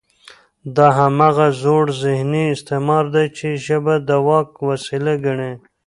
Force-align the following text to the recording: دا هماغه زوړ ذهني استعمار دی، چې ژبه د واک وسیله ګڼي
دا 0.75 0.87
هماغه 0.99 1.47
زوړ 1.61 1.83
ذهني 2.03 2.45
استعمار 2.55 3.05
دی، 3.15 3.25
چې 3.37 3.47
ژبه 3.65 3.95
د 4.07 4.09
واک 4.27 4.49
وسیله 4.69 5.13
ګڼي 5.25 5.51